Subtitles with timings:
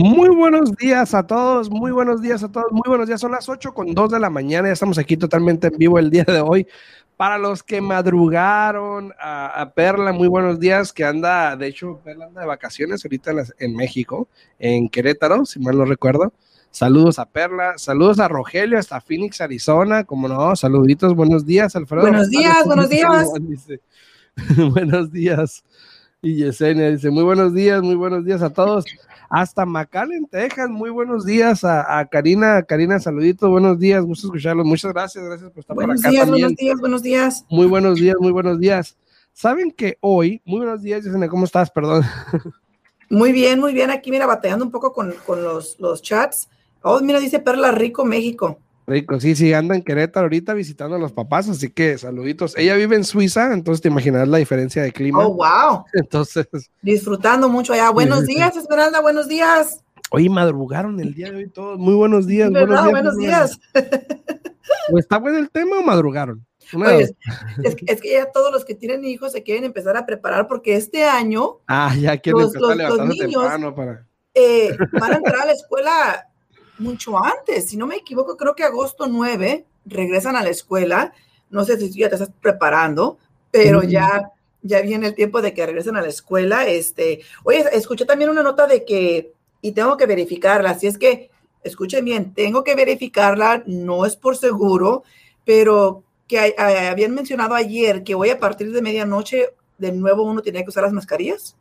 [0.00, 3.20] Muy buenos días a todos, muy buenos días a todos, muy buenos días.
[3.20, 6.10] Son las 8 con 2 de la mañana, ya estamos aquí totalmente en vivo el
[6.10, 6.66] día de hoy.
[7.16, 12.42] Para los que madrugaron a, Perla, muy buenos días, que anda, de hecho, Perla anda
[12.42, 14.28] de vacaciones ahorita en, en México,
[14.60, 16.32] en Querétaro, si mal no recuerdo.
[16.70, 22.02] Saludos a Perla, saludos a Rogelio hasta Phoenix, Arizona, como no, saluditos, buenos días, Alfredo.
[22.02, 23.28] Buenos días, buenos días.
[24.72, 25.64] buenos días.
[26.20, 28.84] Y Yesenia dice, muy buenos días, muy buenos días a todos
[29.30, 30.68] hasta McAllen, Texas.
[30.68, 32.62] Muy buenos días a, Karina.
[32.62, 34.66] Karina, saluditos, buenos días, gusto escucharlos.
[34.66, 36.10] Muchas gracias, gracias por estar buenos por acá.
[36.10, 37.44] Días, buenos días, buenos días.
[37.50, 38.96] Muy buenos días, muy buenos días.
[39.32, 41.70] Saben que hoy, muy buenos días, Yesenia, ¿cómo estás?
[41.70, 42.04] Perdón.
[43.10, 43.88] Muy bien, muy bien.
[43.90, 46.50] Aquí, mira, batallando un poco con, los, los chats.
[46.82, 48.58] Oh, mira, dice Perla Rico, México.
[48.88, 52.56] Rico, sí, sí, anda en Querétaro ahorita visitando a los papás, así que saluditos.
[52.56, 55.26] Ella vive en Suiza, entonces te imaginarás la diferencia de clima.
[55.26, 55.84] Oh, wow.
[55.92, 56.48] Entonces.
[56.80, 57.90] Disfrutando mucho allá.
[57.90, 59.84] Buenos días, Esmeralda, buenos días.
[60.10, 61.78] Oye, madrugaron el día de hoy todos.
[61.78, 62.50] Muy buenos días.
[62.50, 62.90] Buenos días.
[62.90, 63.60] Buenos días.
[64.96, 66.46] está bueno el tema o madrugaron?
[66.72, 67.14] Oye,
[67.64, 71.04] es, que, ya todos los que tienen hijos se quieren empezar a preparar porque este
[71.04, 74.06] año ah, ya quieren los, empezar los, niños para...
[74.32, 76.27] Eh, van a entrar a la escuela
[76.78, 81.12] mucho antes, si no me equivoco, creo que agosto 9 regresan a la escuela.
[81.50, 83.18] No sé si ya te estás preparando,
[83.50, 86.66] pero ya, ya viene el tiempo de que regresen a la escuela.
[86.66, 91.30] Este, oye, escuché también una nota de que, y tengo que verificarla, si es que,
[91.62, 95.02] escuchen bien, tengo que verificarla, no es por seguro,
[95.44, 100.62] pero que habían mencionado ayer que hoy a partir de medianoche de nuevo uno tenía
[100.62, 101.56] que usar las mascarillas.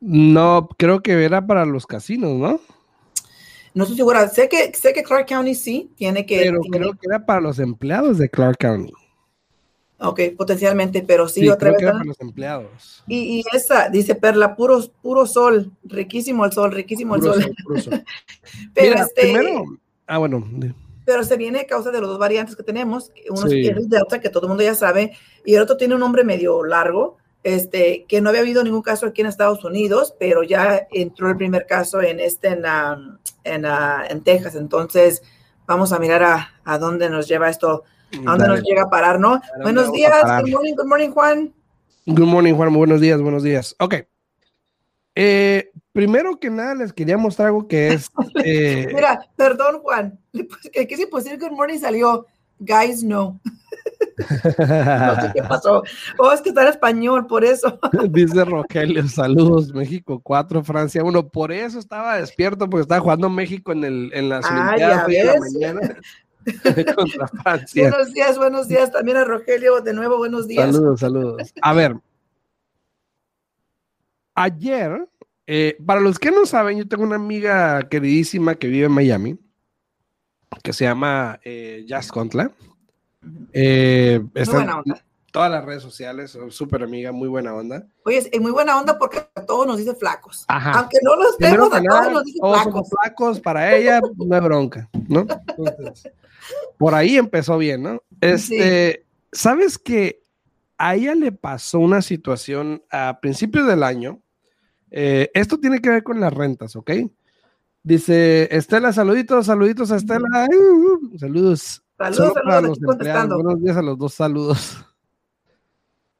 [0.00, 2.60] No, creo que era para los casinos, ¿no?
[3.78, 4.26] No estoy segura.
[4.28, 6.40] Sé que, sé que Clark County sí tiene que.
[6.40, 8.92] Pero creo que era para los empleados de Clark County.
[10.00, 11.84] Ok, potencialmente, pero sí, otra vez.
[11.84, 13.04] para los empleados.
[13.06, 17.54] Y, esa, dice Perla, puro, puro sol, riquísimo el sol, riquísimo el sol.
[18.74, 19.64] pero este, primero,
[20.08, 20.44] ah, bueno.
[21.04, 23.12] Pero se viene a causa de los dos variantes que tenemos.
[23.30, 25.12] Uno es el Delta, que todo el mundo ya sabe,
[25.44, 29.06] y el otro tiene un nombre medio largo, este, que no había habido ningún caso
[29.06, 32.48] aquí en Estados Unidos, pero ya entró el primer caso en este,
[33.44, 34.54] en, en, Texas.
[34.54, 35.22] Entonces,
[35.66, 37.84] vamos a mirar a, a dónde nos lleva esto,
[38.26, 39.40] a dónde nos llega a parar, ¿no?
[39.62, 40.12] Buenos días,
[40.42, 41.54] good morning, good morning, Juan.
[42.06, 43.76] Good morning, Juan, buenos días, buenos días.
[43.78, 43.94] Ok.
[45.14, 48.08] Eh, primero que nada, les quería mostrar algo que es.
[48.44, 52.26] Eh, Mira, perdón, Juan, que si posible good morning salió,
[52.60, 53.40] guys, no.
[54.58, 55.82] no sé qué pasó.
[56.18, 57.78] Oh, es que está en español, por eso.
[58.10, 61.28] Dice Rogelio, saludos, México 4, Francia 1.
[61.28, 65.24] Por eso estaba despierto, porque estaba jugando México en, el, en las ah, Olimpiadas de
[65.24, 65.96] la mañana.
[66.94, 67.90] contra Francia.
[67.90, 70.74] Buenos días, buenos días también a Rogelio, de nuevo, buenos días.
[70.74, 71.54] Saludos, saludos.
[71.62, 71.96] A ver,
[74.34, 75.08] ayer,
[75.46, 79.38] eh, para los que no saben, yo tengo una amiga queridísima que vive en Miami,
[80.62, 82.52] que se llama eh, Jazz Contla.
[83.52, 84.82] Eh, está
[85.30, 87.86] todas las redes sociales, súper amiga, muy buena onda.
[88.04, 90.44] Oye, es muy buena onda porque a todos nos dice flacos.
[90.48, 92.88] Aunque no los vemos, a todos nos dice flacos.
[92.88, 95.26] flacos, para ella, una bronca, ¿no?
[96.78, 98.02] por ahí empezó bien, ¿no?
[98.20, 100.22] Este, ¿sabes que
[100.78, 104.20] a ella le pasó una situación a principios del año?
[104.90, 106.90] Eh, esto tiene que ver con las rentas, ¿ok?
[107.82, 110.48] Dice Estela, saluditos, saluditos a Estela.
[110.50, 111.18] Uh, uh,
[111.98, 112.32] saludos.
[112.34, 113.34] Saludos, saludos, contestando.
[113.42, 114.84] Buenos días a los dos saludos.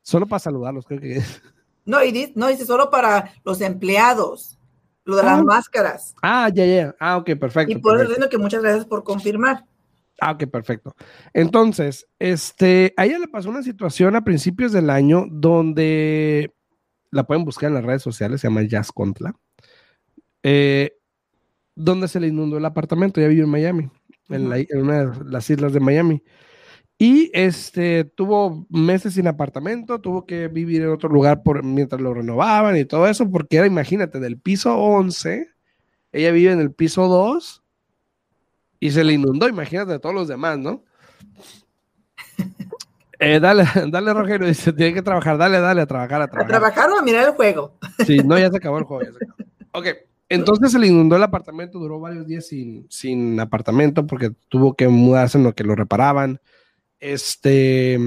[0.03, 1.43] Solo para saludarlos, creo que es.
[1.84, 4.59] No, y dice, no, dice solo para los empleados,
[5.05, 5.44] lo de las ah.
[5.44, 6.15] máscaras.
[6.22, 6.94] Ah, ya, ya.
[7.00, 7.72] Ah, ok, perfecto.
[7.72, 9.65] Y por eso digo que muchas gracias por confirmar.
[10.21, 10.94] Ah, ok, perfecto.
[11.33, 16.55] Entonces, este, a ella le pasó una situación a principios del año donde
[17.11, 19.34] la pueden buscar en las redes sociales, se llama Jazz Contla,
[20.43, 20.99] eh,
[21.75, 23.91] donde se le inundó el apartamento, ya vive en Miami
[24.28, 24.47] en,
[24.78, 26.22] una de las islas de Miami.
[26.99, 32.12] Y este, tuvo meses sin apartamento, tuvo que vivir en otro lugar por, mientras lo
[32.12, 35.49] renovaban y todo eso, porque era, imagínate, del piso 11,
[36.11, 37.62] ella vive en el piso 2
[38.81, 40.85] y se le inundó, imagínate, de todos los demás, ¿no?
[43.20, 46.55] Eh, dale, dale, Rogelio, dice, tiene que trabajar, dale, dale, a trabajar, a trabajar.
[46.55, 47.75] ¿A trabajar o a mirar el juego?
[48.06, 49.50] Sí, no, ya se acabó el juego, ya se acabó.
[49.73, 49.87] Ok,
[50.28, 54.88] entonces se le inundó el apartamento, duró varios días sin, sin apartamento porque tuvo que
[54.88, 56.40] mudarse en lo que lo reparaban.
[57.00, 57.98] Este,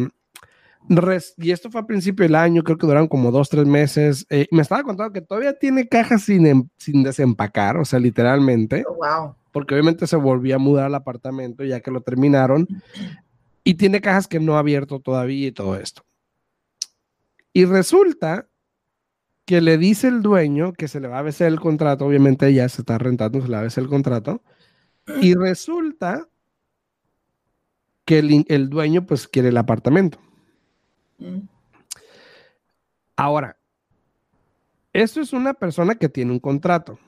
[1.37, 4.25] y esto fue a principio del año, creo que duraron como dos, tres meses.
[4.29, 8.83] Eh, me estaba contando que todavía tiene cajas sin, em, sin desempacar, o sea, literalmente.
[8.87, 9.35] Oh, wow.
[9.51, 12.67] Porque obviamente se volvió a mudar al apartamento ya que lo terminaron.
[13.63, 16.03] Y tiene cajas que no ha abierto todavía y todo esto.
[17.53, 18.47] Y resulta
[19.45, 22.67] que le dice el dueño que se le va a vencer el contrato, obviamente ya
[22.69, 24.41] se está rentando, se le va a vencer el contrato,
[25.21, 26.27] y resulta
[28.05, 30.19] que el, dueño pues quiere el apartamento.
[31.17, 31.39] Mm.
[33.15, 33.57] Ahora,
[34.93, 36.99] esto es una persona que tiene un contrato,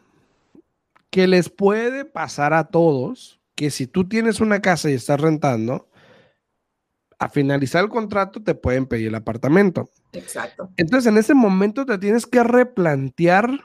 [1.10, 5.88] que les puede pasar a todos que si tú tienes una casa y estás rentando,
[7.24, 9.90] a finalizar el contrato te pueden pedir el apartamento.
[10.12, 10.70] Exacto.
[10.75, 13.62] Entonces, en ese momento te tienes que replantear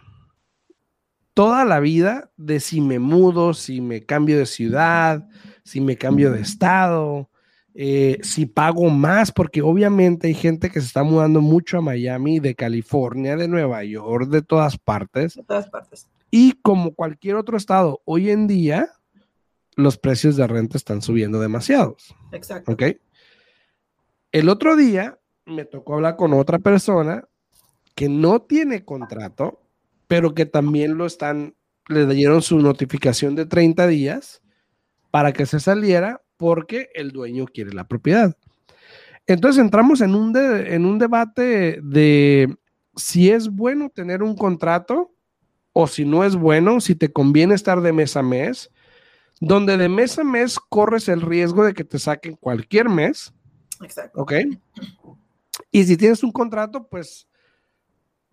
[1.34, 5.28] toda la vida de si me mudo, si me cambio de ciudad,
[5.64, 7.30] si me cambio de estado,
[7.74, 12.38] eh, si pago más, porque obviamente hay gente que se está mudando mucho a Miami,
[12.38, 15.34] de California, de Nueva York, de todas partes.
[15.34, 16.08] De todas partes.
[16.30, 18.90] Y como cualquier otro estado, hoy en día
[19.74, 22.14] los precios de renta están subiendo demasiados.
[22.32, 22.72] Exacto.
[22.72, 22.82] ¿Ok?
[24.38, 27.24] El otro día me tocó hablar con otra persona
[27.96, 29.60] que no tiene contrato,
[30.06, 31.56] pero que también lo están,
[31.88, 34.40] le dieron su notificación de 30 días
[35.10, 38.36] para que se saliera porque el dueño quiere la propiedad.
[39.26, 42.56] Entonces entramos en un, en un debate de
[42.94, 45.10] si es bueno tener un contrato
[45.72, 48.70] o si no es bueno, si te conviene estar de mes a mes,
[49.40, 53.34] donde de mes a mes corres el riesgo de que te saquen cualquier mes.
[53.82, 54.20] Exacto.
[54.20, 54.32] ¿Ok?
[55.70, 57.28] Y si tienes un contrato, pues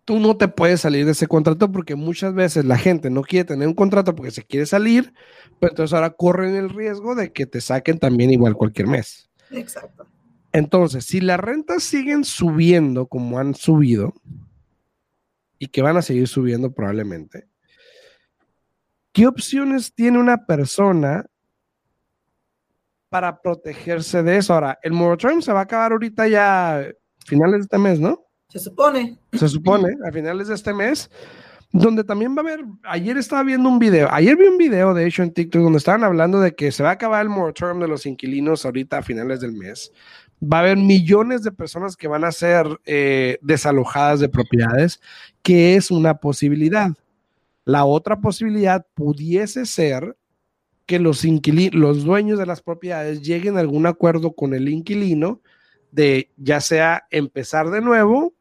[0.06, 3.44] tú no te puedes salir de ese contrato porque muchas veces la gente no quiere
[3.44, 5.12] tener un contrato porque se quiere salir,
[5.58, 9.28] pero entonces ahora corren el riesgo de que te saquen también igual cualquier mes.
[9.50, 10.06] Exacto.
[10.52, 14.14] Entonces, si las rentas siguen subiendo como han subido
[15.58, 17.48] y que van a seguir subiendo probablemente,
[19.12, 21.26] ¿qué opciones tiene una persona
[23.08, 24.54] para protegerse de eso?
[24.54, 26.86] Ahora, el moratorium se va a acabar ahorita ya
[27.24, 28.24] finales de este mes, ¿no?
[28.48, 29.18] Se supone.
[29.32, 31.10] Se supone, a finales de este mes,
[31.72, 35.06] donde también va a haber, ayer estaba viendo un video, ayer vi un video de
[35.06, 37.88] hecho en TikTok donde estaban hablando de que se va a acabar el moratorium de
[37.88, 39.92] los inquilinos ahorita a finales del mes.
[40.42, 45.00] Va a haber millones de personas que van a ser eh, desalojadas de propiedades,
[45.42, 46.90] que es una posibilidad.
[47.64, 50.16] La otra posibilidad pudiese ser
[50.86, 51.24] que los,
[51.72, 55.40] los dueños de las propiedades lleguen a algún acuerdo con el inquilino
[55.90, 58.34] de ya sea empezar de nuevo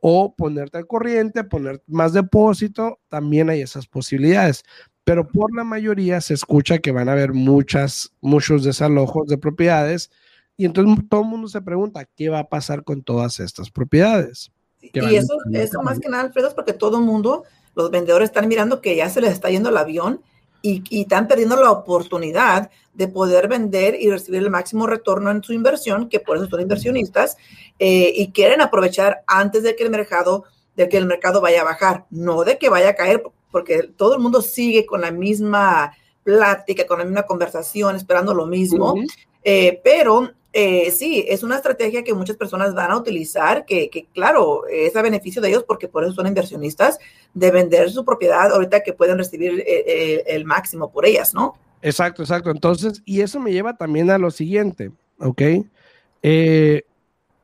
[0.00, 4.64] o ponerte al corriente, poner más depósito, también hay esas posibilidades.
[5.04, 10.10] Pero por la mayoría se escucha que van a haber muchas, muchos desalojos de propiedades
[10.56, 14.52] y entonces todo el mundo se pregunta, ¿qué va a pasar con todas estas propiedades?
[14.80, 17.44] Y eso, eso más que nada, Alfredo, es porque todo el mundo,
[17.74, 20.20] los vendedores están mirando que ya se les está yendo el avión
[20.64, 25.52] y, están perdiendo la oportunidad de poder vender y recibir el máximo retorno en su
[25.52, 27.36] inversión, que por eso son inversionistas,
[27.78, 30.44] eh, y quieren aprovechar antes de que el mercado,
[30.74, 34.14] de que el mercado vaya a bajar, no de que vaya a caer, porque todo
[34.14, 38.94] el mundo sigue con la misma plática, con la misma conversación, esperando lo mismo,
[39.42, 44.64] eh, pero eh, sí, es una estrategia que muchas personas van a utilizar, que, claro,
[44.68, 47.00] es a beneficio de ellos porque por eso son inversionistas,
[47.34, 51.54] de vender su propiedad ahorita que pueden recibir eh, eh, el máximo por ellas, ¿no?
[51.82, 52.52] Exacto, exacto.
[52.52, 55.42] Entonces, y eso me lleva también a lo siguiente, ¿ok?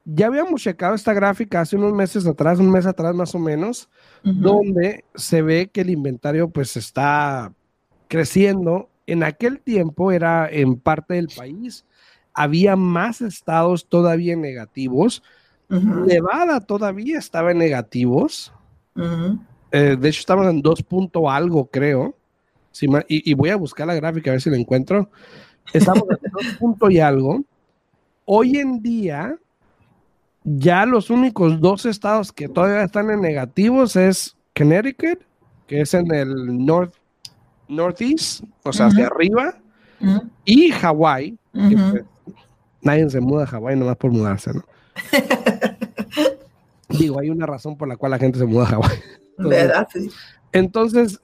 [0.07, 3.91] ya habíamos checado esta gráfica hace unos meses atrás, un mes atrás más o menos,
[4.23, 7.53] donde se ve que el inventario pues está
[8.09, 8.89] creciendo.
[9.07, 11.85] En aquel tiempo era en parte del país
[12.35, 15.23] había más estados todavía negativos.
[15.69, 18.53] Nevada todavía estaba en negativos.
[19.73, 22.15] Eh, de hecho, estamos en dos punto algo, creo.
[23.09, 25.11] y, voy a buscar la gráfica a ver si la encuentro.
[25.73, 27.43] Estamos en dos punto y algo.
[28.25, 29.37] Hoy en día,
[30.45, 35.21] ya los únicos dos estados que todavía están en negativos es Connecticut,
[35.67, 36.95] que es en el north,
[37.69, 39.57] northeast, o sea, hacia arriba,
[40.45, 42.05] y Hawái, que
[42.83, 44.65] nadie se muda a Hawái nomás por mudarse, ¿no?
[46.89, 48.99] Digo, hay una razón por la cual la gente se muda a Hawái.
[49.39, 49.89] ¿Verdad?
[49.93, 50.11] Sí.
[50.53, 51.21] Entonces,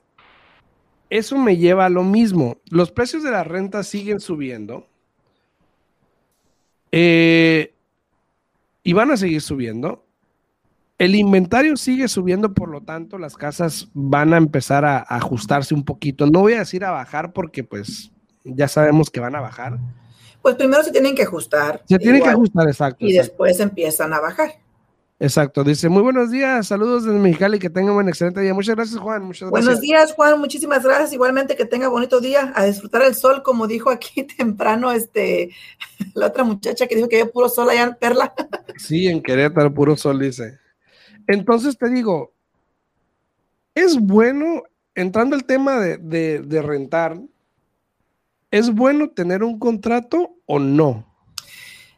[1.09, 2.57] eso me lleva a lo mismo.
[2.69, 4.87] Los precios de la renta siguen subiendo.
[6.91, 7.73] Eh,
[8.83, 10.05] y van a seguir subiendo.
[10.97, 15.75] El inventario sigue subiendo, por lo tanto, las casas van a empezar a, a ajustarse
[15.75, 16.25] un poquito.
[16.25, 18.11] No voy a decir a bajar porque pues
[18.43, 19.77] ya sabemos que van a bajar
[20.47, 21.83] pues primero se tienen que ajustar.
[21.89, 23.05] Se tienen que ajustar, exacto.
[23.05, 24.53] Y después empiezan a bajar.
[25.19, 28.53] Exacto, dice, muy buenos días, saludos desde Mexicali, que tengan un excelente día.
[28.53, 29.23] Muchas gracias, Juan.
[29.23, 29.65] Muchas gracias.
[29.65, 31.11] Buenos días, Juan, muchísimas gracias.
[31.11, 35.49] Igualmente que tenga bonito día, a disfrutar el sol, como dijo aquí temprano este
[36.13, 38.33] la otra muchacha que dijo que había puro sol allá en Perla.
[38.77, 40.59] Sí, en Querétaro, puro sol, dice.
[41.27, 42.31] Entonces te digo,
[43.75, 44.63] es bueno,
[44.95, 47.19] entrando al tema de, rentar,
[48.51, 51.05] ¿es bueno tener un contrato o no?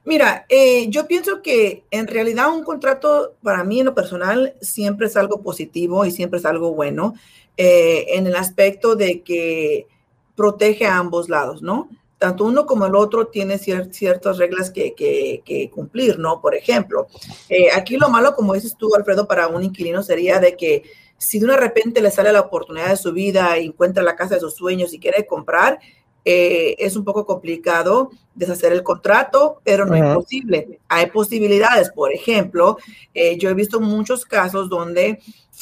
[0.05, 5.07] Mira, eh, yo pienso que en realidad un contrato para mí en lo personal siempre
[5.07, 7.13] es algo positivo y siempre es algo bueno
[7.57, 9.87] eh, en el aspecto de que
[10.35, 11.89] protege a ambos lados, ¿no?
[12.17, 16.41] Tanto uno como el otro tiene ciertas reglas que, cumplir, ¿no?
[16.41, 17.07] Por ejemplo,
[17.47, 20.83] eh, aquí lo malo, como dices tú, Alfredo, para un inquilino sería de que
[21.17, 24.35] si de una repente le sale la oportunidad de su vida y encuentra la casa
[24.35, 25.79] de sus sueños y quiere comprar,
[26.25, 30.79] eh, es un poco complicado deshacer el contrato, pero no es imposible.
[30.87, 31.89] Hay posibilidades.
[31.89, 32.77] Por ejemplo,
[33.13, 35.19] eh, yo he visto muchos casos donde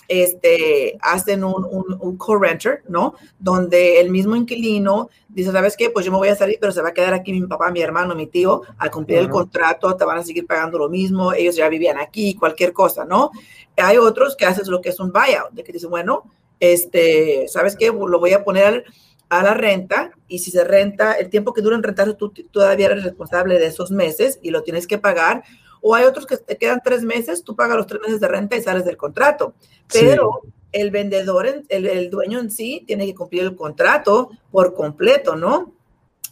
[0.08, 1.66] este, hacen un,
[2.00, 3.16] un, co-renter, ¿no?
[3.40, 5.90] Donde el mismo inquilino dice, ¿sabes qué?
[5.90, 7.82] Pues yo me voy a salir, pero se va a quedar aquí mi papá, mi
[7.82, 11.56] hermano, mi tío, a cumplir el contrato, te van a seguir pagando lo mismo, ellos
[11.56, 13.32] ya vivían aquí, cualquier cosa, ¿no?
[13.76, 16.24] Hay otros que hacen lo que es un buyout, de que dicen, bueno,
[16.60, 17.88] este, ¿sabes qué?
[17.88, 18.86] Lo voy a poner
[19.30, 22.88] a la renta y si se renta, el tiempo que dura en rentar, tú todavía
[22.88, 25.44] eres responsable de esos meses y lo tienes que pagar
[25.82, 28.56] o hay otros que te quedan tres meses, tú pagas los tres meses de renta
[28.56, 29.54] y sales del contrato.
[29.92, 30.42] Pero
[30.72, 35.74] el vendedor, el, dueño en sí, tiene que cumplir el contrato por completo, ¿no?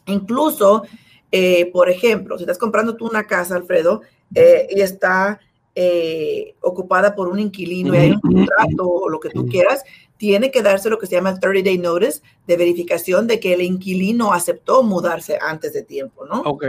[0.08, 0.84] Incluso,
[1.32, 4.02] eh, por ejemplo, si estás comprando tú una casa, Alfredo,
[4.34, 5.40] eh, y está
[5.74, 9.84] eh, ocupada por un inquilino y hay un contrato o lo que tú quieras,
[10.18, 13.54] tiene que darse lo que se llama el 30 day notice de verificación de que
[13.54, 16.42] el inquilino aceptó mudarse antes de tiempo, ¿no?
[16.42, 16.66] Ok.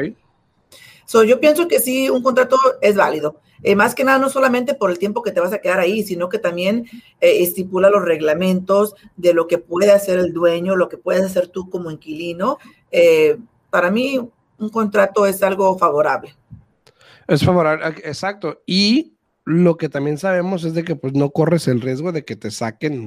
[1.05, 3.41] So, yo pienso que sí, un contrato es válido.
[3.63, 6.03] Eh, más que nada, no solamente por el tiempo que te vas a quedar ahí,
[6.03, 6.87] sino que también
[7.21, 11.49] eh, estipula los reglamentos de lo que puede hacer el dueño, lo que puedes hacer
[11.49, 12.59] tú como inquilino.
[12.91, 13.39] Eh,
[13.71, 14.21] para mí,
[14.59, 16.35] un contrato es algo favorable.
[17.29, 18.63] Es favorable, exacto.
[18.67, 19.16] Y
[19.47, 22.51] lo que también sabemos es de que pues no corres el riesgo de que te
[22.51, 23.07] saquen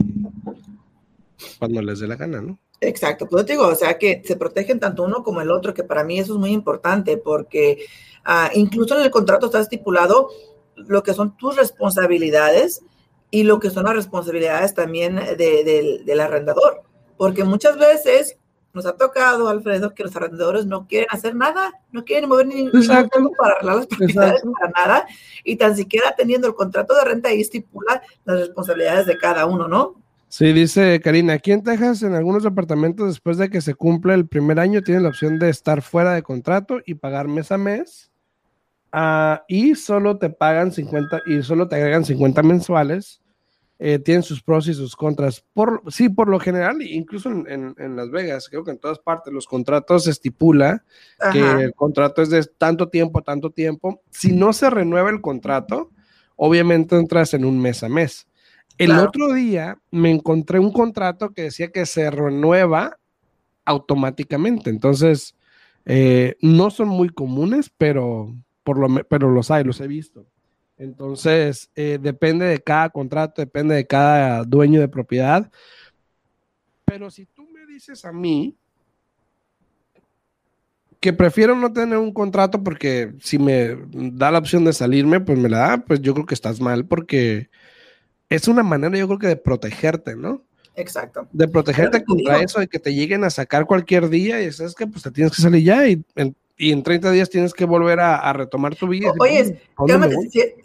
[1.59, 2.57] cuando les dé la gana, ¿no?
[2.79, 5.83] Exacto, pues te digo, o sea que se protegen tanto uno como el otro, que
[5.83, 7.85] para mí eso es muy importante porque
[8.23, 10.29] ah, incluso en el contrato está estipulado
[10.77, 12.83] lo que son tus responsabilidades
[13.31, 16.83] y lo que son las responsabilidades también del arrendador,
[17.17, 18.37] porque muchas veces
[18.79, 22.67] nos ha tocado, Alfredo, que los arrendadores no quieren hacer nada, no quieren mover ni
[22.67, 23.31] Exacto.
[23.37, 25.07] para arreglar las propiedades para nada,
[25.43, 29.67] y tan siquiera teniendo el contrato de renta ahí estipula las responsabilidades de cada uno,
[29.67, 29.95] ¿no?
[30.29, 34.27] Sí, dice Karina, aquí en Texas, en algunos departamentos, después de que se cumpla el
[34.27, 38.11] primer año, tienen la opción de estar fuera de contrato y pagar mes a mes.
[38.91, 43.21] Ah, y solo te pagan 50 y solo te agregan 50 mensuales.
[43.81, 45.45] Eh, tienen sus pros y sus contras.
[45.53, 49.47] Por, sí, por lo general, incluso en, Las Vegas, creo que en todas partes los
[49.47, 50.83] contratos estipula
[51.31, 54.01] que el contrato es de tanto tiempo, tanto tiempo.
[54.09, 55.91] Si no se renueva el contrato,
[56.35, 58.27] obviamente entras en un mes a mes.
[58.77, 62.97] El otro día me encontré un contrato que decía que se renueva
[63.65, 64.69] automáticamente.
[64.69, 65.35] Entonces,
[65.85, 70.25] eh, no son muy comunes, pero, por lo, pero los hay, los he visto.
[70.79, 75.51] Entonces, eh, depende de cada contrato, depende de cada dueño de propiedad.
[76.85, 78.55] Pero si tú me dices a mí
[81.01, 85.37] que prefiero no tener un contrato porque si me da la opción de salirme, pues
[85.37, 87.49] me la da, pues yo creo que estás mal porque
[88.29, 90.43] es una manera, yo creo que de protegerte, ¿no?
[90.75, 91.27] Exacto.
[91.33, 94.87] De protegerte contra eso, de que te lleguen a sacar cualquier día y sabes que
[94.87, 98.33] pues te tienes que salir ya y y en 30 días tienes que volver a,
[98.33, 99.13] retomar tu vida.
[99.17, 99.61] Oye,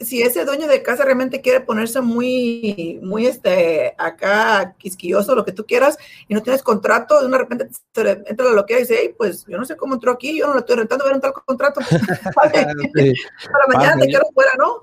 [0.01, 5.53] si, ese dueño de casa realmente quiere ponerse muy, muy este, acá quisquilloso, lo que
[5.53, 5.97] tú quieras,
[6.27, 9.57] y no tienes contrato, de una repente entra la loquera y dice, hey, pues yo
[9.57, 11.81] no sé cómo entró aquí, yo no lo estoy rentando, voy a entrar con contrato.
[12.35, 14.83] Para mañana te quiero fuera, ¿no?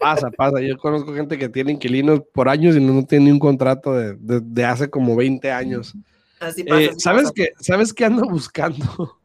[0.00, 0.60] pasa, pasa.
[0.60, 4.64] Yo conozco gente que tiene inquilinos por años y no, tiene ni un contrato de,
[4.64, 5.94] hace como 20 años.
[6.40, 6.82] Así pasa.
[6.82, 9.17] Eh, ¿sabes, Que, ¿Sabes qué ando buscando?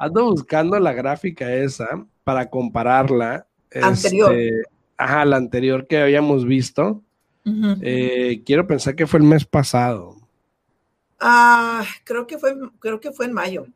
[0.00, 3.46] Ando buscando la gráfica esa para compararla.
[3.82, 4.32] Anterior.
[4.32, 4.62] Este,
[4.96, 7.02] ajá, la anterior que habíamos visto.
[7.82, 10.16] Eh, quiero pensar que fue el mes pasado.
[11.18, 13.66] Ah, creo que fue, creo que fue en mayo.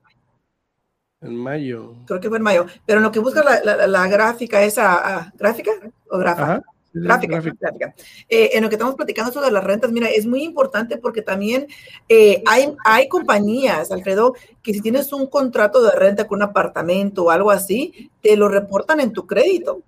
[1.21, 1.95] En mayo.
[2.07, 2.65] Creo que fue en mayo.
[2.87, 5.73] Pero en lo que busca la, gráfica, esa ah, gráfica
[6.09, 6.63] o gráfica.
[6.97, 7.95] Gráfica, gráfica.
[8.29, 11.67] Eh, en lo que estamos platicando sobre las rentas, mira, es muy importante porque también
[12.09, 17.25] eh, hay, hay compañías, Alfredo, que si tienes un contrato de renta con un apartamento
[17.25, 19.83] o algo así, te lo reportan en tu crédito.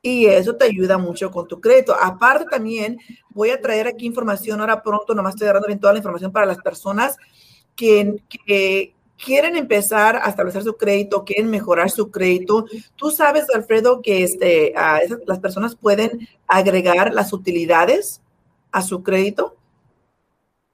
[0.00, 1.94] Y eso te ayuda mucho con tu crédito.
[1.94, 2.98] Aparte también,
[3.28, 6.46] voy a traer aquí información ahora pronto, nomás estoy agarrando bien toda la información para
[6.46, 7.16] las personas
[7.76, 12.66] que, que quieren empezar a establecer su crédito, quieren mejorar su crédito,
[12.96, 14.74] tú sabes, Alfredo, que este,
[15.26, 18.20] las personas pueden agregar las utilidades
[18.72, 19.56] a su crédito.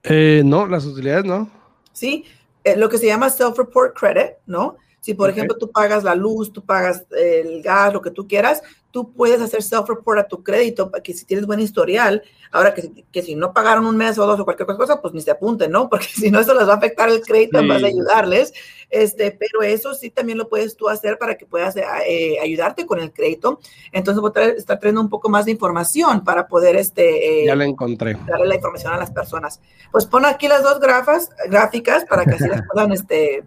[0.03, 1.49] Eh, no, las utilidades no.
[1.93, 2.25] Sí,
[2.63, 4.77] eh, lo que se llama self-report credit, ¿no?
[5.01, 8.61] Si, por ejemplo, tú pagas la luz, tú pagas el gas, lo que tú quieras,
[8.91, 13.23] tú puedes hacer self-report a tu crédito que si tienes buen historial, ahora que, que,
[13.23, 15.89] si no pagaron un mes o dos o cualquier cosa, pues ni se apunten, ¿no?
[15.89, 18.53] Porque si no, eso les va a afectar el crédito en vez de ayudarles.
[18.91, 22.99] Este, pero eso sí también lo puedes tú hacer para que puedas eh, ayudarte con
[22.99, 23.59] el crédito.
[23.91, 27.55] Entonces voy a estar trayendo un poco más de información para poder este, eh, ya
[27.55, 28.17] la encontré.
[28.27, 29.61] darle la información a las personas.
[29.91, 33.45] Pues pon aquí las dos grafas, gráficas para que así las puedan este,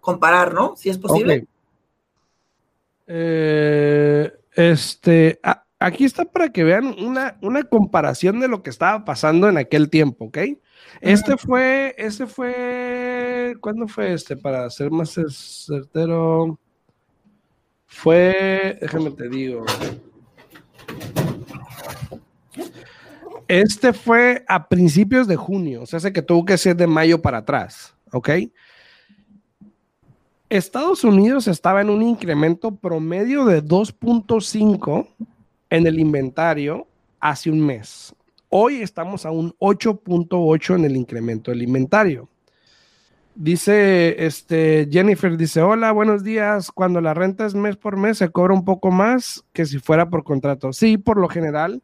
[0.00, 0.74] comparar, ¿no?
[0.76, 1.46] Si es posible.
[3.06, 5.40] Eh, este,
[5.78, 9.90] aquí está para que vean una, una, comparación de lo que estaba pasando en aquel
[9.90, 10.38] tiempo, ¿ok?
[11.00, 14.36] Este fue, este fue, ¿cuándo fue este?
[14.36, 16.58] Para ser más certero,
[17.86, 19.64] fue, déjame te digo.
[23.48, 27.20] Este fue a principios de junio, o sea, hace que tuvo que ser de mayo
[27.20, 28.30] para atrás, ¿ok?
[30.50, 35.06] Estados Unidos estaba en un incremento promedio de 2.5
[35.70, 36.88] en el inventario
[37.20, 38.12] hace un mes.
[38.48, 42.28] Hoy estamos a un 8.8 en el incremento del inventario.
[43.36, 46.72] Dice este Jennifer dice, "Hola, buenos días.
[46.72, 50.10] Cuando la renta es mes por mes se cobra un poco más que si fuera
[50.10, 51.80] por contrato." Sí, por lo general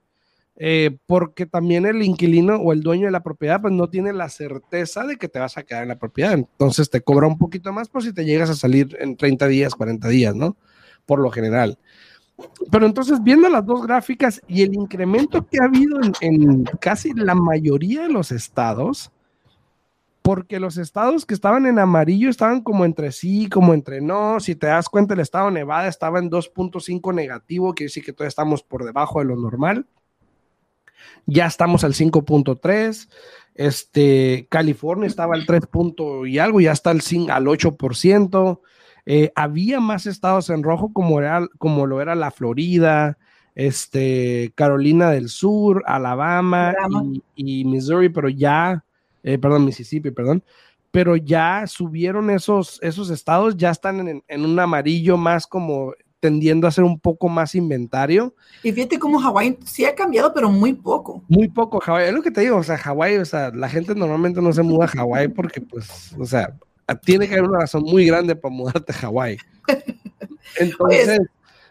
[0.58, 4.30] eh, porque también el inquilino o el dueño de la propiedad pues no tiene la
[4.30, 6.32] certeza de que te vas a quedar en la propiedad.
[6.32, 9.74] Entonces te cobra un poquito más por si te llegas a salir en 30 días,
[9.74, 10.56] 40 días, ¿no?
[11.04, 11.78] Por lo general.
[12.70, 17.34] Pero entonces, viendo las dos gráficas y el incremento que ha habido en, casi la
[17.34, 19.10] mayoría de los estados,
[20.20, 24.40] porque los estados que estaban en amarillo estaban como entre sí, como entre no.
[24.40, 28.12] Si te das cuenta, el estado de Nevada estaba en 2.5 negativo, quiere decir que
[28.12, 29.86] todavía estamos por debajo de lo normal
[31.26, 33.08] ya estamos al 5.3.
[33.54, 35.62] Este, California estaba al 3
[36.26, 38.60] y algo, ya está al, al 8%.
[39.06, 43.18] Eh, había más estados en rojo como, era, como lo era la Florida,
[43.54, 46.74] este, Carolina del Sur, Alabama,
[47.36, 48.84] Y, Missouri, pero ya,
[49.22, 50.42] eh, perdón, Mississippi, perdón,
[50.90, 56.66] pero ya subieron esos, esos estados, ya están en, en un amarillo más como tendiendo
[56.66, 58.34] a hacer un poco más inventario.
[58.62, 61.22] Y fíjate cómo Hawái sí ha cambiado, pero muy poco.
[61.28, 62.08] Muy poco, Hawái.
[62.08, 64.62] Es lo que te digo, o sea, Hawái, o sea, la gente normalmente no se
[64.62, 66.56] muda a Hawái porque, pues, o sea,
[67.04, 69.38] tiene que haber una razón muy grande para mudarte a Hawái.
[70.58, 71.20] Entonces,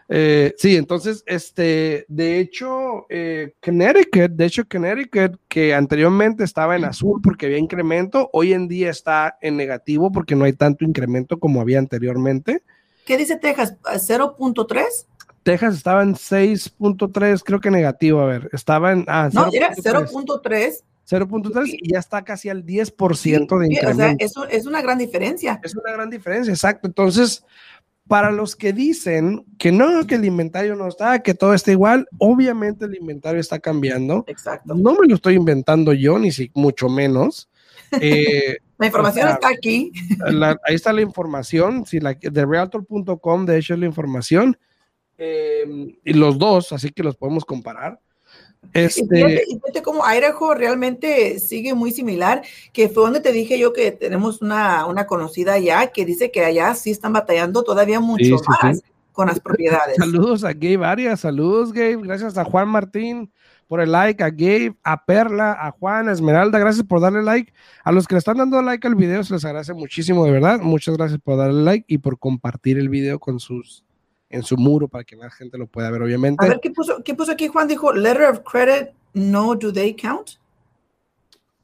[0.08, 6.84] eh, sí, entonces, este, de hecho, eh, Connecticut, de hecho, Connecticut, que anteriormente estaba en
[6.84, 11.38] azul porque había incremento, hoy en día está en negativo porque no hay tanto incremento
[11.40, 12.62] como había anteriormente.
[13.06, 13.76] ¿Qué dice Texas?
[13.84, 14.84] ¿0.3?
[15.44, 18.20] Texas estaba en 6.3, creo que negativo.
[18.20, 19.04] A ver, estaba en.
[19.06, 20.82] Ah, no, era 0.3.
[21.08, 23.90] 0.3 y ya está casi al 10% de incremento.
[23.90, 25.60] O sea, eso es una gran diferencia.
[25.62, 26.88] Es una gran diferencia, exacto.
[26.88, 27.44] Entonces,
[28.08, 32.08] para los que dicen que no, que el inventario no está, que todo está igual,
[32.18, 34.24] obviamente el inventario está cambiando.
[34.26, 34.74] Exacto.
[34.74, 37.48] No me lo estoy inventando yo, ni si, mucho menos.
[38.00, 39.92] Eh, la información está aquí.
[40.64, 44.58] ahí está la información, si la, de realtor.com, de hecho es la información.
[45.18, 47.98] Em, y los dos, así que los podemos comparar.
[48.72, 49.44] Este...
[49.48, 53.92] Y fíjate, cómo Idaho realmente sigue muy similar, que fue donde te dije yo que
[53.92, 58.82] tenemos una, una conocida allá que dice que allá sí están batallando todavía mucho más
[59.12, 59.96] con las propiedades.
[59.98, 63.32] Saludos a Gabe Arias, saludos Gabe, gracias a Juan Martín
[63.68, 67.52] por el like, a Gabe, a Perla, a Juan, a Esmeralda, gracias por darle like.
[67.84, 70.60] A los que le están dando like al video, se les agradece muchísimo, de verdad.
[70.60, 73.84] Muchas gracias por darle like y por compartir el video con sus
[74.28, 76.44] en su muro para que más gente lo pueda ver, obviamente.
[76.44, 77.68] A ver, ¿qué puso, qué puso aquí Juan?
[77.68, 80.38] Dijo, letter of credit, no do they count?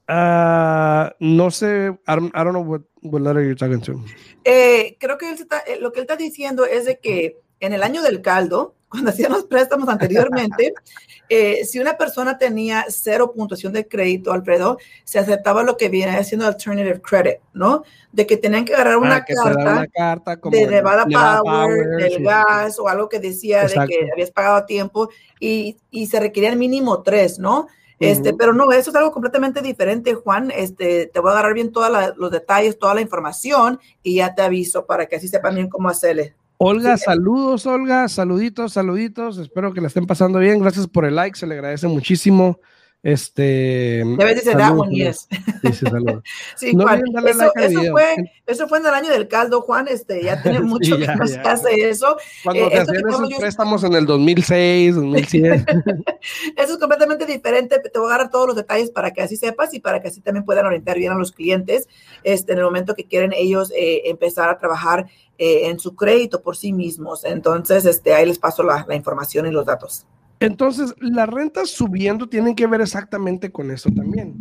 [0.09, 4.05] Uh, no sé, I don't, I don't, know what, what letter you're talking to.
[4.45, 7.73] Eh, creo que él está, eh, lo que él está diciendo es de que en
[7.73, 10.75] el año del caldo, cuando hacían los préstamos anteriormente,
[11.29, 16.17] eh, si una persona tenía cero puntuación de crédito, Alfredo, se aceptaba lo que viene
[16.17, 17.83] haciendo alternative credit, ¿no?
[18.13, 23.19] De que tenían que agarrar una, carta, de Nevada, Power, del gas o algo que
[23.19, 25.09] decía de que habías pagado a tiempo
[25.41, 27.67] y, y se requerían mínimo tres, ¿no?
[28.03, 30.51] Este, pero no, eso es algo completamente diferente, Juan.
[30.51, 34.43] Este, te voy a agarrar bien todos los detalles, toda la información y ya te
[34.43, 36.35] aviso para que así sepan bien cómo hacerle.
[36.65, 39.39] Olga, saludos, Olga, saluditos, saluditos.
[39.39, 40.61] Espero que la estén pasando bien.
[40.61, 42.61] Gracias por el like, se le agradece muchísimo.
[43.03, 44.05] Este.
[44.17, 45.27] Ves, dice that one, yes.
[45.63, 45.87] Sí, sí,
[46.57, 48.15] sí no Juan, eso, eso, fue,
[48.47, 49.89] eso fue en el año del caldo, Juan.
[49.89, 52.17] Este, ya tiene mucho sí, ya, que nos hace eso.
[52.45, 53.39] Cuando eh, hacían esos yo...
[53.39, 55.65] préstamos en el 2006, 2007.
[56.57, 57.81] eso es completamente diferente.
[57.81, 60.21] Te voy a dar todos los detalles para que así sepas y para que así
[60.21, 61.89] también puedan orientar bien a los clientes
[62.23, 65.07] este, en el momento que quieren ellos eh, empezar a trabajar
[65.39, 67.25] eh, en su crédito por sí mismos.
[67.25, 70.07] Entonces, este, ahí les paso la, la información y los datos.
[70.43, 74.35] Entonces, las rentas subiendo tienen que ver exactamente con eso también.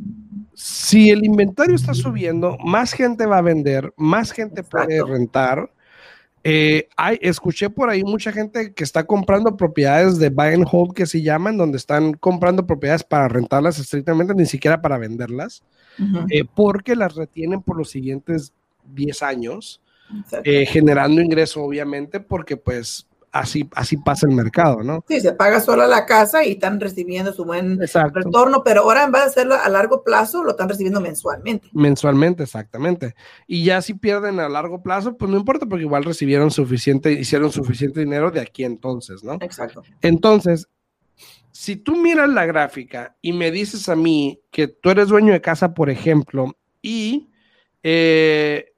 [0.54, 5.72] Si el inventario está subiendo, más gente va a vender, más gente puede rentar.
[6.44, 10.94] Eh, hay, escuché por ahí mucha gente que está comprando propiedades de buy and hold
[10.94, 15.64] que se llaman, donde están comprando propiedades para rentarlas estrictamente, ni siquiera para venderlas,
[16.30, 18.54] eh, porque las retienen por los siguientes
[18.94, 19.82] 10 años,
[20.44, 25.04] eh, generando ingreso obviamente, porque pues así, así pasa el mercado, ¿no?
[25.08, 29.12] Sí, se paga solo la casa y están recibiendo su buen retorno, pero ahora en
[29.12, 31.70] vez de hacerlo a largo plazo, lo están recibiendo mensualmente.
[31.74, 33.16] Mensualmente, exactamente.
[33.48, 37.52] Y ya si pierden a largo plazo, pues no importa, porque igual recibieron suficiente, hicieron
[37.52, 39.34] suficiente dinero de aquí entonces, ¿no?
[39.42, 39.84] Exacto.
[40.02, 40.68] Entonces,
[41.52, 45.42] si tú miras la gráfica y me dices a mí que tú eres dueño de
[45.42, 47.30] casa, por ejemplo, y
[47.84, 48.71] eh,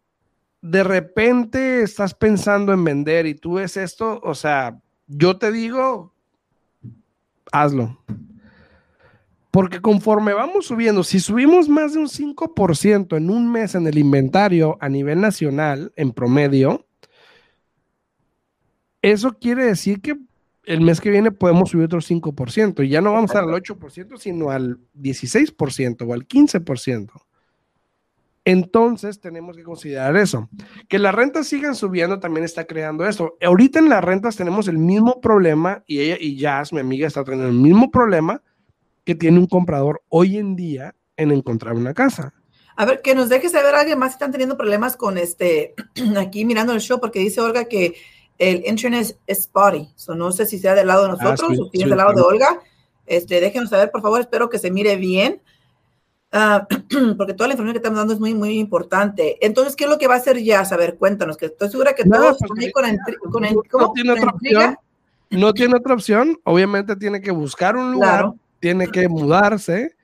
[0.63, 6.13] de repente estás pensando en vender y tú ves esto, o sea, yo te digo,
[7.51, 7.99] hazlo.
[9.51, 13.97] Porque conforme vamos subiendo, si subimos más de un 5% en un mes en el
[13.97, 16.87] inventario a nivel nacional, en promedio,
[19.01, 20.17] eso quiere decir que
[20.63, 22.85] el mes que viene podemos subir otro 5%.
[22.85, 27.22] Y ya no vamos al 8%, sino al 16% o al 15%
[28.45, 30.49] entonces tenemos que considerar eso.
[30.89, 33.37] Que las rentas sigan subiendo también está creando eso.
[33.41, 37.23] Ahorita en las rentas tenemos el mismo problema y ella y Jazz, mi amiga, está
[37.23, 38.41] teniendo el mismo problema
[39.05, 42.33] que tiene un comprador hoy en día en encontrar una casa.
[42.75, 45.75] A ver, que nos deje saber alguien más si están teniendo problemas con este,
[46.17, 47.95] aquí mirando el show, porque dice Olga que
[48.39, 49.89] el internet es spotty.
[50.15, 52.21] no sé si sea del lado de ah, nosotros o si es del lado de
[52.21, 52.61] Olga.
[53.05, 55.41] Este, déjenos saber, por favor, espero que se mire bien.
[56.35, 56.67] Ah,
[57.17, 59.37] porque toda la información que estamos dando es muy, muy importante.
[59.45, 60.61] Entonces, ¿qué es lo que va a hacer ya?
[60.61, 62.91] A ver, cuéntanos, que estoy segura que todos con,
[63.79, 64.77] no, tiene otra opción.
[65.29, 66.39] No tiene otra opción.
[66.43, 69.95] Obviamente tiene que buscar un lugar, tiene que mudarse,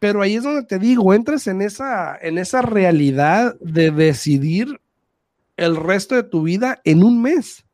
[0.00, 4.80] pero ahí es donde te digo, entras en esa, en esa realidad de decidir
[5.56, 7.64] el resto de tu vida en un mes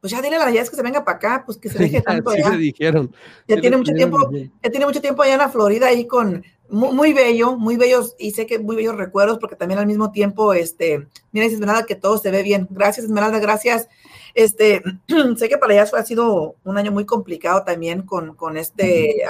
[0.00, 2.00] pues ya dile a la Jazz que se venga para acá, pues que se deje
[2.00, 2.50] tanto allá.
[2.50, 3.14] dijeron.
[3.46, 7.12] Ya tiene mucho tiempo, ya tiene mucho tiempo allá en la Florida ahí con muy,
[7.12, 11.06] bello, muy bellos, y sé que muy bellos recuerdos, porque también al mismo tiempo, este,
[11.32, 12.66] mira, Esmeralda, que todo se ve bien.
[12.70, 13.88] Gracias, Esmeralda, gracias.
[14.34, 14.82] Este,
[15.36, 19.22] sé que para Jazz ha sido un año muy complicado también con, con este,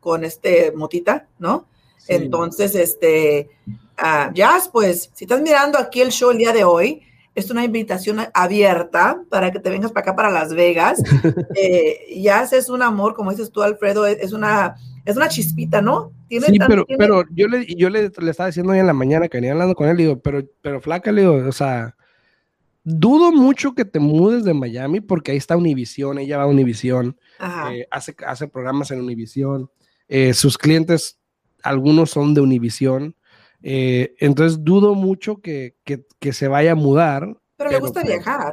[0.00, 1.66] con este motita, ¿no?
[2.08, 3.50] Entonces, este,
[3.98, 7.02] uh, Jazz, pues, si estás mirando aquí el show el día de hoy,
[7.34, 11.02] es una invitación abierta para que te vengas para acá, para Las Vegas.
[11.56, 16.12] eh, ya es un amor, como dices tú, Alfredo, es una, es una chispita, ¿no?
[16.40, 19.28] ¿Tiene sí, pero, pero yo, le, yo le, le, estaba diciendo hoy en la mañana
[19.28, 21.94] que venía hablando con él, digo, pero, pero flaca, le digo, o sea,
[22.82, 27.16] dudo mucho que te mudes de Miami porque ahí está Univision, ella va a Univision,
[27.70, 29.70] eh, hace, hace programas en Univision,
[30.08, 31.18] eh, sus clientes,
[31.62, 33.14] algunos son de Univision.
[33.62, 37.38] Eh, entonces dudo mucho que, que, se vaya a mudar.
[37.56, 38.52] Pero, le gusta pues, viajar.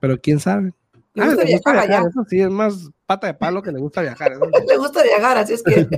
[0.00, 0.74] Pero quién sabe.
[1.14, 2.02] Le gusta, ah, viajar, allá.
[2.08, 4.32] Eso sí, es más pata de palo que le gusta viajar.
[4.68, 5.88] le gusta viajar, así es que.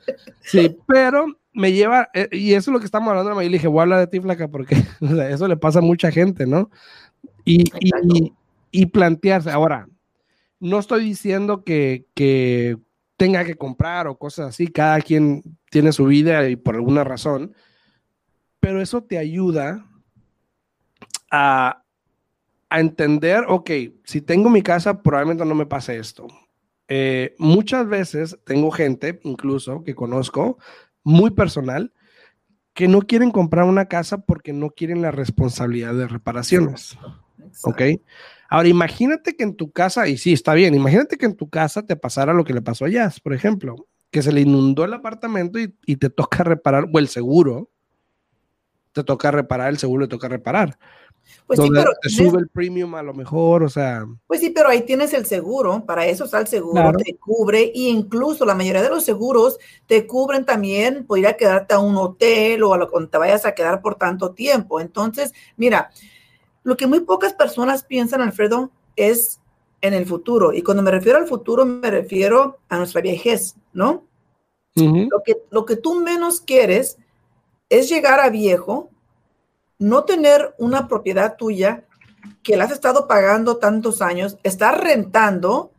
[0.40, 3.68] sí, pero me lleva, eh, y eso es lo que estamos hablando, y le dije,
[3.68, 4.76] voy a hablar de ti, flaca, porque
[5.30, 6.70] eso le pasa a mucha gente, ¿no?
[7.44, 8.32] Y, y,
[8.70, 9.88] y, plantearse, ahora,
[10.60, 12.78] no estoy diciendo que, que
[13.16, 17.54] tenga que comprar o cosas así, cada quien tiene su vida y por alguna razón,
[18.60, 19.84] pero eso te ayuda
[21.30, 21.81] a,
[22.80, 23.70] entender, ok,
[24.04, 26.26] si tengo mi casa, probablemente no me pase esto.
[26.88, 30.58] Eh, muchas veces tengo gente, incluso que conozco,
[31.02, 31.92] muy personal,
[32.74, 36.98] que no quieren comprar una casa porque no quieren la responsabilidad de reparaciones.
[37.64, 37.82] ¿Ok?
[38.48, 41.86] Ahora, imagínate que en tu casa, y sí, está bien, imagínate que en tu casa
[41.86, 44.92] te pasara lo que le pasó a Jazz, por ejemplo, que se le inundó el
[44.92, 47.71] apartamento y, y te toca reparar, o el seguro,
[48.92, 50.78] te toca reparar, el seguro le toca reparar.
[51.46, 54.06] Pues sí, pero te sube el premium a lo mejor, o sea.
[54.26, 57.88] Pues sí, pero ahí tienes el seguro, para eso está el seguro, te cubre, e
[57.88, 61.96] incluso la mayoría de los seguros te cubren también por ir a quedarte a un
[61.96, 64.80] hotel o a lo que te vayas a quedar por tanto tiempo.
[64.80, 65.90] Entonces, mira,
[66.64, 69.40] lo que muy pocas personas piensan, Alfredo, es
[69.80, 70.52] en el futuro.
[70.52, 74.04] Y cuando me refiero al futuro, me refiero a nuestra viejez, ¿no?
[74.74, 76.98] lo, que, lo que tú menos quieres
[77.72, 78.90] es llegar a viejo,
[79.78, 81.84] no tener una propiedad tuya
[82.42, 85.72] que la has estado pagando tantos años, estar rentando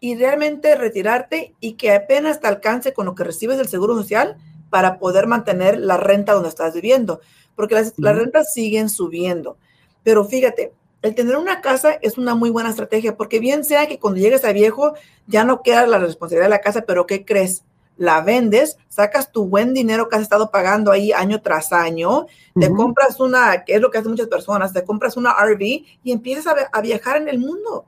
[0.00, 4.36] y realmente retirarte y que apenas te alcance con lo que recibes del Seguro Social
[4.68, 7.20] para poder mantener la renta donde estás viviendo,
[7.54, 9.58] porque las, las rentas siguen subiendo.
[10.02, 14.00] Pero fíjate, el tener una casa es una muy buena estrategia, porque bien sea que
[14.00, 14.94] cuando llegues a viejo
[15.28, 17.62] ya no queda la responsabilidad de la casa, pero ¿qué crees?
[17.96, 22.26] La vendes, sacas tu buen dinero que has estado pagando ahí año tras año,
[22.58, 26.12] te compras una, que es lo que hacen muchas personas, te compras una RV y
[26.12, 27.86] empiezas a, viajar en el mundo.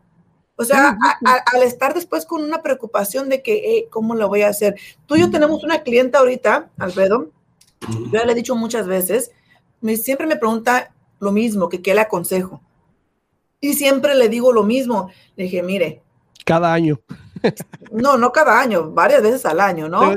[0.57, 4.77] O sea, al estar después con una preocupación de que, ¿cómo lo voy a hacer?
[5.07, 7.31] Tú y yo tenemos una clienta ahorita, Alfredo,
[7.88, 9.31] yo ya le he dicho muchas veces,
[9.81, 12.61] me, siempre me pregunta lo mismo, que qué le aconsejo.
[13.61, 15.11] Y siempre le digo lo mismo.
[15.37, 16.03] Le dije, mire.
[16.44, 17.01] Cada año.
[17.90, 20.14] No, no cada año, varias veces al año, ¿no?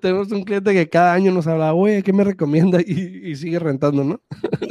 [0.00, 2.78] Tenemos, un cliente que cada año nos habla, oye, ¿qué me recomienda?
[2.80, 4.20] Y, sigue rentando, ¿no?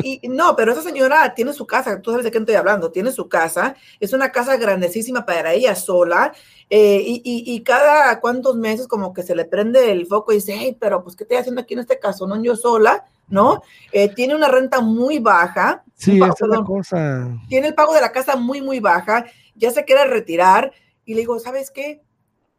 [0.03, 3.11] Y, no, pero esa señora tiene su casa, tú sabes de qué estoy hablando, tiene
[3.11, 6.33] su casa, es una casa grandísima para ella sola,
[6.69, 10.55] eh, y, y, cada cuantos meses como que se le prende el foco y dice,
[10.57, 12.27] hey, pero pues, ¿qué estoy haciendo aquí en este caso?
[12.27, 13.61] No, yo sola, ¿no?
[13.91, 15.83] Eh, tiene una renta muy baja.
[15.95, 17.27] Sí, es una cosa.
[17.47, 20.71] Tiene el pago de la casa muy, muy baja, ya se quiere retirar
[21.07, 22.03] y le digo, ¿sabes qué?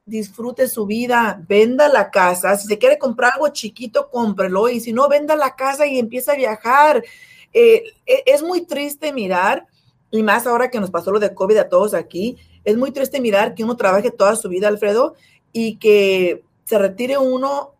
[0.06, 4.94] Disfrute su vida, venda la casa, si se quiere comprar algo chiquito, cómprelo y si
[4.94, 7.04] no, venda la casa y empieza a viajar.
[7.52, 9.66] Eh, e, es muy triste mirar,
[10.10, 13.20] y más ahora que nos pasó lo de COVID a todos aquí, es muy triste
[13.20, 15.14] mirar que uno trabaje toda su vida, Alfredo,
[15.52, 17.74] y que se retire uno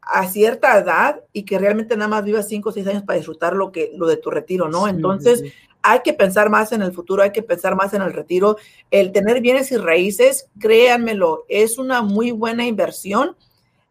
[0.00, 3.54] a cierta edad y que realmente nada más vivas cinco o seis años para disfrutar
[3.54, 4.88] lo que lo de tu retiro, ¿no?
[4.88, 5.42] Entonces,
[5.86, 8.56] hay que pensar más en el futuro, hay que pensar más en el retiro.
[8.90, 13.36] El tener bienes y raíces, créanmelo, es una muy buena inversión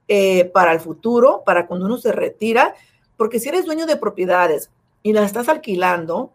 [0.07, 2.73] eh, para el futuro, para cuando uno se retira,
[3.15, 4.71] porque si eres dueño de propiedades
[5.03, 6.33] y las estás alquilando,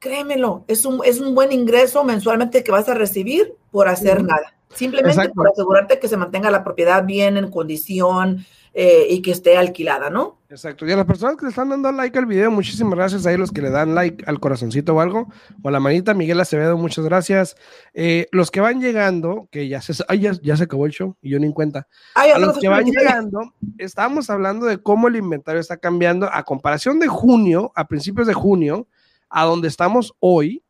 [0.00, 4.56] créemelo, es un, es un buen ingreso mensualmente que vas a recibir por hacer nada.
[4.74, 9.56] Simplemente por asegurarte que se mantenga la propiedad bien en condición, eh, y que esté
[9.56, 10.38] alquilada, ¿no?
[10.48, 10.86] Exacto.
[10.86, 13.26] Y a las personas que le están dando like al video, muchísimas gracias.
[13.26, 15.28] Ahí los que le dan like al corazoncito o algo,
[15.60, 17.56] o a la manita, Miguel Acevedo, muchas gracias.
[17.94, 21.40] Eh, los que van llegando, que ya se, ya, se acabó el show y yo
[21.40, 21.88] ni en cuenta.
[22.14, 27.00] a los que van llegando, estamos hablando de cómo el inventario está cambiando a comparación
[27.00, 28.86] de junio, a principios de junio,
[29.28, 30.62] a donde estamos hoy.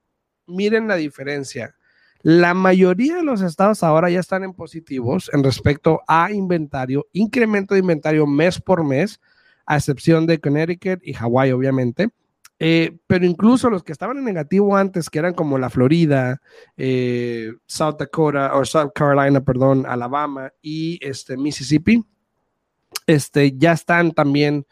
[0.46, 1.76] Miren la diferencia.
[2.22, 7.74] La mayoría de los estados ahora ya están en positivos en respecto a inventario, incremento
[7.74, 9.20] de inventario mes por mes,
[9.64, 12.10] a excepción de Connecticut y Hawái, obviamente.
[12.62, 16.42] Eh, pero incluso los que estaban en negativo antes, que eran como la Florida,
[16.76, 22.04] eh, South Dakota, o South Carolina, perdón, Alabama y este, Mississippi,
[23.06, 24.66] este, ya están también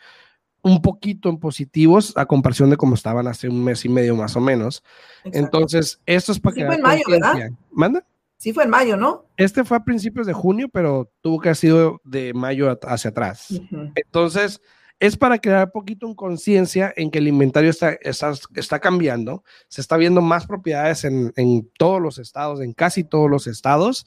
[0.63, 4.37] un poquito en positivos a comparación de cómo estaban hace un mes y medio más
[4.37, 4.83] o menos.
[5.25, 6.67] Entonces, esto es para sí que...
[6.67, 7.51] Fue en mayo, ¿verdad?
[7.71, 8.05] ¿Manda?
[8.39, 9.25] Sí fue en mayo, ¿no?
[9.37, 13.61] Este fue a principios de junio, pero tuvo que haber sido de mayo hacia atrás.
[13.97, 14.61] Entonces,
[15.01, 19.45] es para crear un poquito en conciencia en que el inventario está, está, está, cambiando.
[19.69, 24.07] Se está viendo más propiedades en, en, todos los estados, en casi todos los estados.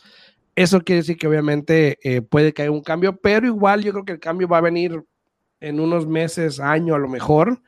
[0.55, 4.05] Eso quiere decir que obviamente eh, puede que haya un cambio, pero igual yo creo
[4.05, 5.01] que el cambio va a venir
[5.61, 7.61] en unos meses, año a lo mejor,